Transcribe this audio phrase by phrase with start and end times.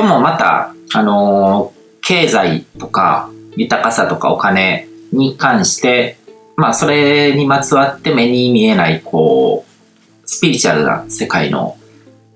[0.00, 6.16] 今日もまた、あのー、経済とか豊かさとかお金に関して、
[6.56, 11.76] まあそれにまつわって目に見えない、こう、スピリチュアルな世界の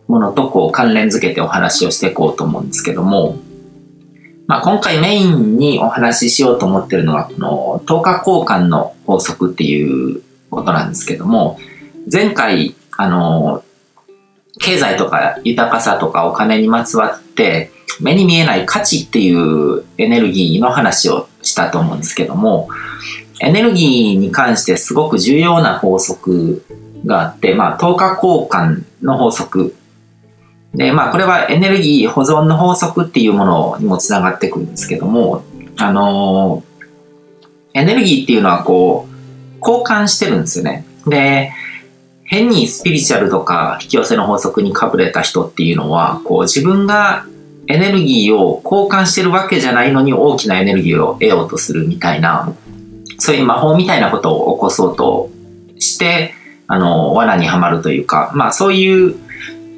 [0.08, 3.38] ものとこう関連づけてお話をしていこうと思うんですけども、
[4.46, 10.20] まあ、今回メインにお話ししようと思ってるのは、この10日交換の法則っていう
[10.50, 11.58] ことなんですけども、
[12.12, 13.63] 前回、あの、
[14.58, 22.68] 経済とか豊かさとかお金にまつわって目に見えない価値っていうエネルギーの話をしたと思うんですけども、
[23.40, 26.64] エネルギーに関してすごく重要な法則
[27.04, 29.76] があって、まあ、10日交換の法則
[30.74, 35.44] で、まあ、これはエネルギー保存の法則っていうものにもつながってくるんですけども、
[35.76, 39.14] あのー、エネルギーっていうのはこう、
[39.60, 40.84] 交換してるんですよね。
[41.06, 41.52] で、
[42.24, 47.26] 変にスピリチュアルとか引き寄せの法則にかぶれた人っていうのは、こう自分が
[47.66, 52.52] エネルギーを交換してるわけじゃないのに大きなエネルギーを得ようとするみたいな、
[53.18, 55.30] そういう魔法みたいなことを起こそうと
[55.78, 56.34] して、
[56.66, 59.14] あの、罠にはまるというか、まあそういう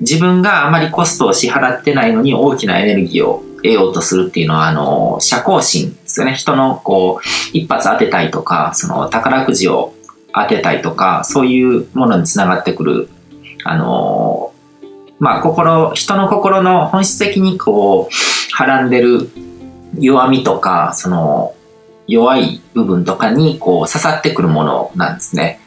[0.01, 6.35] 自分があまりコストを支払ってないのに大きなエネルギーを得ようとするっていうのは、あの、社交心ですよね。
[6.35, 9.95] 人のこう、一発当てたいとか、その宝くじを
[10.37, 13.09] 当てたいとか、そういうものにつながってくる、
[13.65, 14.53] あの、
[15.19, 19.31] まあ、心、人の心の本質的にこう、はらんでる
[19.99, 21.55] 弱みとか、その、
[22.07, 25.59] 弱い部分とかにこう刺さってくるものなんですね。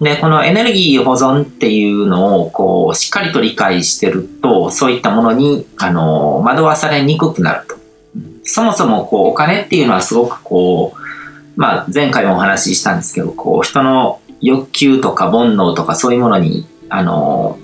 [0.00, 7.76] で、このエネルギー保存っていうのを、こう、しっかりと理解してると、そういったものに、あの、惑わされにくくなると。
[8.44, 11.01] そもそも、こう、お金っていうのはすごくこう、
[11.56, 17.58] まあ、前回もお話ししたんですけど、こう、人の欲求とか煩悩とかそういうものに、あの、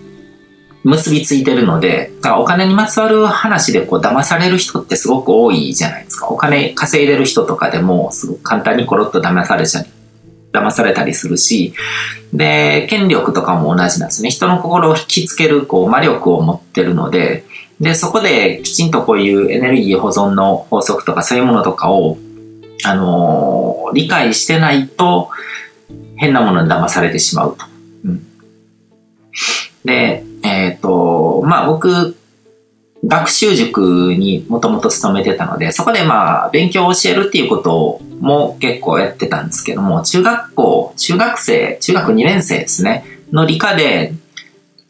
[0.84, 6.28] 結びついてるので、だからお金にまつわる話でこう騙される人ってすごく多いじゃないですか。
[6.28, 9.84] お金稼いでる人とかでもすごく簡単にコロッと騙されちゃ
[10.52, 11.74] 騙されたりするし、
[12.32, 14.30] で、権力とかも同じなんですね。
[14.30, 17.44] 人の心を引きつける、こう、魔力を持ってるので、
[17.80, 22.18] で、そこできちんとこういうエネルギー保存の法則とかそういうものとかを、
[22.84, 25.30] あのー、理解してないと、
[26.16, 27.64] 変なものに騙されてしまうと。
[28.04, 28.26] うん、
[29.84, 32.16] で、えっ、ー、と、まあ僕、
[33.04, 44.14] 学習塾にもともと勤めてたので、そこでまあ勉強を教えるっていうことも結構やってたんですけども、中学校、中学生、中学2年生ですね、の理科で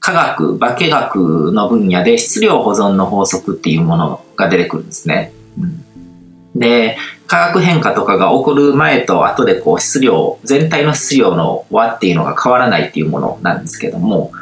[0.00, 5.32] 科学、化学の分野で質量保存の法則っていうものが出てくるんですね。
[5.60, 6.96] うん、で、
[7.28, 14.32] 化学変化とかが起こる前と後でこう質量、全体の質量の和っていうのが変わらないっていうものなんですけども、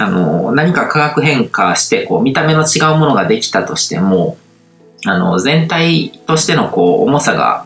[0.00, 4.36] あの、何か化学変化して、こう、見た目の違うものができたとしても、
[5.06, 7.64] あの、全体としてのこう、重さが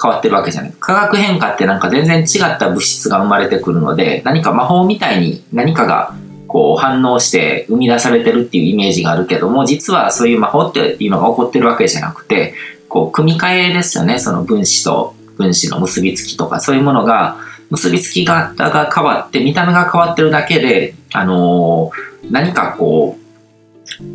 [0.00, 0.72] 変わってるわけじゃない。
[0.78, 6.14] 化学変化ってなんか全然違った物質が生まれてくるので、何か魔法みたいに何かが
[6.46, 12.54] こう反応して生み出されてるっていうイメージがあるけども、実はそういう魔法っていうのが起こってるわけじゃなくて、
[12.88, 14.18] こう、組み替えですよね。
[14.18, 17.36] その分子と分子の結びつきとか、そういうものが、
[17.70, 23.28] 結びつき方が変わって、見た目が変わってるだけで、あのー、何かこう、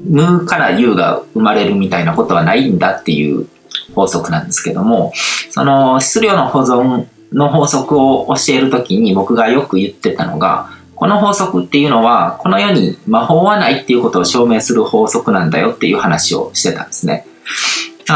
[0.06, 3.47] 無から有が生まれるみたいなことはないんだっていう
[3.95, 5.11] 法則なんですけども、
[5.50, 17.25] その質量の保存の法則を教えるときに僕がよく言ってたのが、この法則っていうのは、この世に魔法はないっていうことを証明する法則なんだよっていう話をしてたんですね。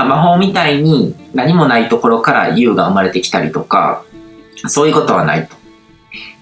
[0.05, 4.03] ま魔法みたいに何もないところから有が生まれてきたりとか、
[4.67, 5.55] そういうことはないと。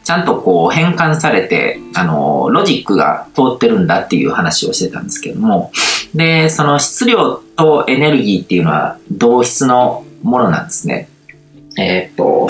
[0.03, 5.71] ちゃんとこう変換されて、あの、ロジックが通ってるんだっていう話をしてたんですけども、
[6.13, 11.09] で、その質量とエネルギーっていうのは同質のものなんですね。
[11.77, 12.49] えー、っと、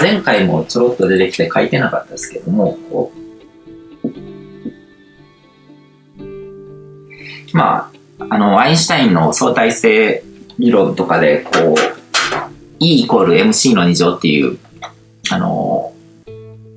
[0.00, 2.78] 前回もちょろっと出てきて書いてなかったですけども、
[7.52, 10.22] まあ、あの、アインシュタインの相対性
[10.58, 11.74] 理論とかで、こう、
[12.78, 14.58] E イコール MC の2乗っていう、
[15.30, 15.92] あの、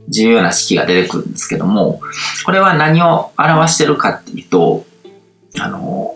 [0.10, 2.02] 重要な式が出てくるんですけども、
[2.46, 4.86] これは何を表してるかっていうと、
[5.60, 6.16] あの、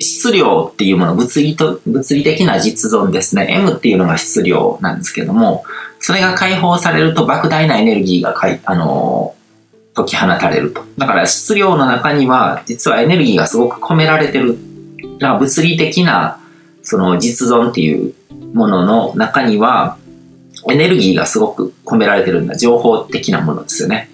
[0.00, 3.46] 質量っていうもの、物理と、物理的な実存ですね。
[3.50, 5.64] M っていうのが質量なんですけども、
[6.00, 9.35] それが解放されると莫大なエネルギーがかい、あの、
[9.96, 10.84] 解き放たれると。
[10.98, 14.58] だから質量の中には、実はエネルギーがすごく込められてる。
[15.18, 16.38] だから物理的な、
[16.82, 18.14] その実存っていう
[18.52, 19.96] ものの中には、
[20.68, 22.56] エネルギーがすごく込められてるんだ。
[22.56, 24.10] 情報的なものですよね。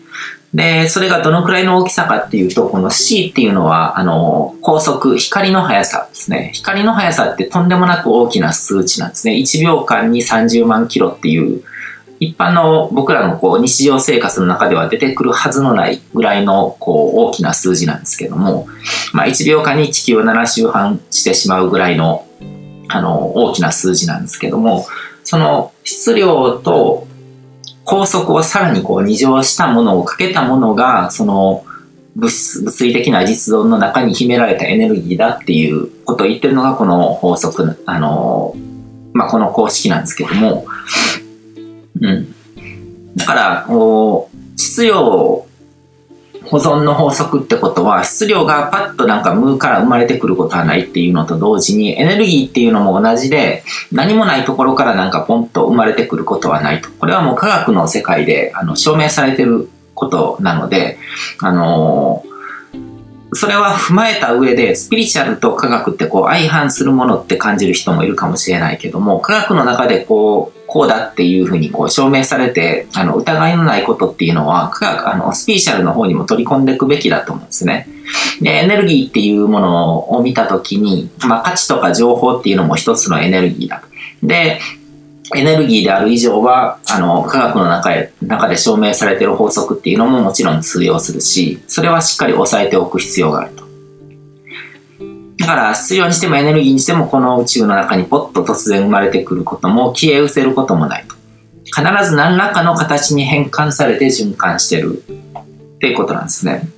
[0.54, 6.50] で、それがどのくらいの大きさかっていうと、この C っていうのは、あの、高速、光の速さですね。
[6.54, 9.34] 光の速さってとんでもなく大きな数値なんですね。
[9.34, 11.62] 1秒間に30万キロっていう、
[12.22, 18.68] 一般の僕らのこう日常生活の中では出てくるはずのないぐらいのこう大きな数字なんですけども、
[19.12, 22.26] まあ1秒間に地球を7周半してしまうぐらいの
[22.88, 24.86] あの大きな数字なんですけども、
[25.24, 27.08] その質量と
[27.84, 31.64] 高速をさらにこう二乗したものをかけたものが、その
[32.14, 38.54] 物物理的な実存の中に秘められたエネルギーだっていうことを言ってるのがこの法則、あの、
[39.12, 40.66] まあ、この公式なんですけども、
[42.02, 42.34] うん。
[43.16, 45.46] だから、こう、質量
[46.44, 56.90] 保存の法則ってことは、質量がパッとなんか無から生まれてくることはないっていうのと同時に、エネルギーっていうのも同じで、何もないところからなんかポンと生まれてくることはないと。
[56.90, 60.98] これはもう科学の世界であの証明されてることなので、
[61.40, 62.31] あのー、
[63.34, 77.88] それは踏まえた上で、スピリチュアルと科学ってこう相反するものって感じる人もいるかもしれないけども、科学の中でこう、こうだっていうふうにこう証明されて、あの、疑いのないことっていうのは、科学、あの、スピーシャルの方にも取り込んでいくべきだと思うんですね。
[78.40, 83.86] で、エネルギーっていうものを見たときに、まあ、価値とか情報っていうのも一つのエネルギーだと。
[84.26, 84.60] で、
[85.34, 93.62] エネルギーである以上は、あの、科学の中へ、中で証明されている法則っていうのももちろん通用するし、それはしっかり押さえておく必要があると。
[95.38, 101.16] だから質量にしてもエネルギーにしてもこの宇宙の中にポッと突然生まれてくることも消え失せることもないと。
[101.64, 106.68] 必ず何らかの形に変換されて循環してるっていうことなんですね。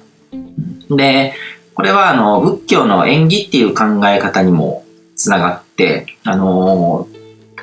[0.89, 1.35] で、
[1.75, 4.85] これはあの仏教の縁起っていう考え方にも
[5.17, 7.09] つながって、あの、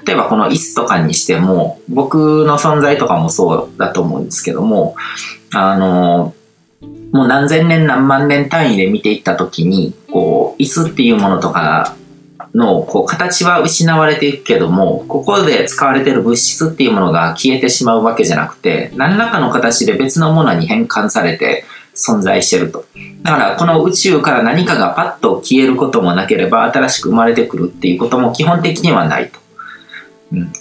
[0.05, 4.95] 例えばこの椅子とかにしても、僕の存在とかもそうだと思うんですけども、
[5.53, 6.33] あの、
[7.11, 11.95] もう何千年何万年単位で見ていったときに、こう、椅子っていうものとか
[12.55, 22.85] の、こう、形は失われていくけども、ここで使われている物質っていうものが消えてしまうわけじゃなくて、何らかの形で別のものに変換されて存在してると。
[23.23, 29.40] だから、この宇宙から何かがパッと消えることもなければ、新しく生まれてくるっていうことも基本的にはないと。
[30.31, 30.53] うん。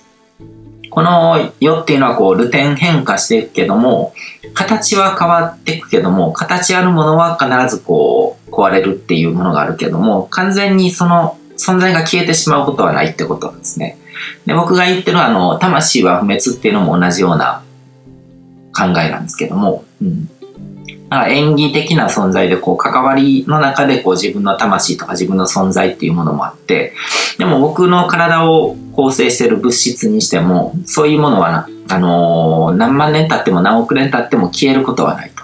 [0.91, 4.13] この世っていうのはこう、ルテン変化していくけども、
[4.55, 13.99] 形は変わっていくけども、形あるものは必ずこう、壊れるっていうものがあるけども、完全にその存在が消えてしまうことはないってことなんですね。
[14.47, 17.63] で、僕が言ってるあの、魂は不滅っていうのも同じような
[18.77, 20.29] 考えなんですけども、うん。
[21.11, 26.95] だか演技的な存在でこう関わりの中でこう自分の魂とか自分の存在っていうものもあって、
[27.37, 35.43] でも僕の体を構成している物質にしても、そういうものは、あのー、何万年経っても何億年経っても消えることはないと。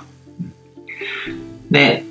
[1.73, 2.05] で、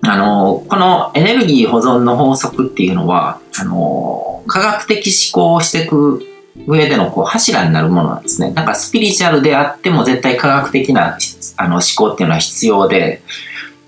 [0.00, 6.24] あのー、このエネルギー保存の法則っていうのは、あのー、科学的思考をしていく
[6.66, 8.50] 上でのこう柱になるものなんですね。
[8.52, 11.18] なんかスピリチュアルであっても絶対科学的な
[11.56, 13.22] あの思考っていうのは必要で、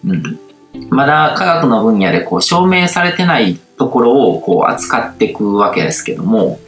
[0.05, 0.39] うん、
[0.91, 6.59] まだ科学の分野でこう証明されてないところをこう扱っていくわけですけども、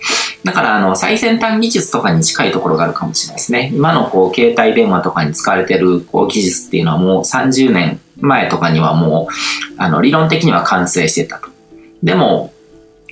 [0.44, 3.70] だからあの最先端技術とかに近いところがあるかもしれないですね。
[3.74, 9.34] 今のこう携帯電話とかに使われてるこう技術っていうのはもう30年前とかにはもう
[9.78, 11.48] あの理論的には完成してたと。
[12.02, 12.52] でも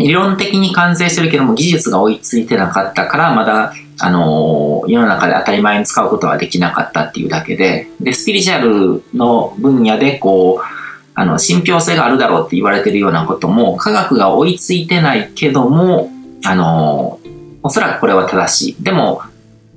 [0.06, 10.80] 理論的に完成してるけども技術が追いついてなかったからまだあの世の中で当たり前に使うことはできなかったっていうだけで、で、スピリチュアルの分野でこう、
[11.14, 16.10] あの、信憑性があるだろうって言われてるようなことも、科学が追いついてないけども、
[16.44, 17.20] あの、
[17.62, 18.82] おそらくこれは正しい。
[18.82, 19.20] でも、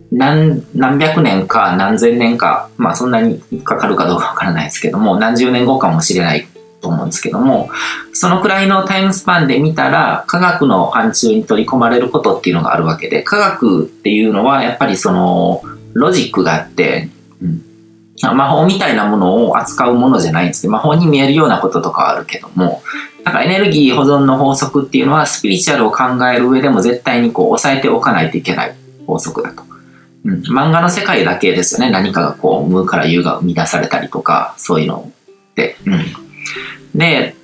[0.10, 6.48] 何、何百年か何千年か、まあそんなにかかるかどうかわからないですけども、何十年後かもしれない
[6.84, 7.70] と思うんですけども、
[8.12, 15.64] そのくらいのタイムスパンで見たら、科学の範疇に取り込まれることっていうのがあるわけで、科学っていうのはやっぱりその、
[15.94, 17.10] ロジックがあって、
[17.42, 20.72] うん、魔法みたいなものを扱うものじゃないんですね。
[20.72, 22.84] 魔法に見えるようなこととかはあるけども、
[23.24, 28.76] なんかエネルギー保存の法則っていうのはスピリチュアルを考える上でも絶対にこう抑えておかないといけない
[29.08, 29.64] 法則だと。
[30.26, 31.92] うん、漫画の世界だけですよね。
[31.92, 35.12] 何かがこう、無から有が生み出されたりとか、そういうの
[35.52, 35.76] って。
[35.86, 36.23] うん。
[36.96, 37.36] で、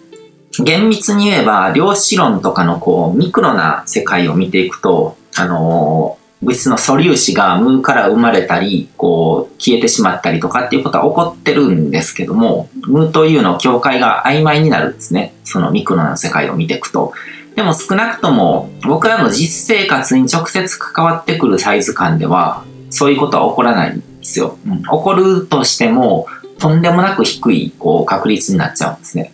[0.64, 15.34] 厳密に言えば、量子論とかのこう、ミクロな世界を見ていくと、あのー、物質の素粒子が無から生まれたり、こう、消えてしまったりとかっていうことは起こってるんですけども、無というの境界が曖昧になるんですね。
[15.44, 17.14] そのミクロな世界を見ていくと。
[17.56, 24.58] でも少なくとも、僕らの実生活に直接関わってくるサイズ感では、そういうことは起こらないんですよ。
[24.66, 26.28] うん、起こるとしても、
[26.58, 29.34] とんでもなく低いこう確率になっちゃうんですね。